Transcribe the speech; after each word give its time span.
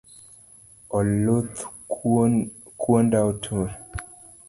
Oluth 0.97 1.59
kuonda 2.81 3.19
otur 3.29 3.67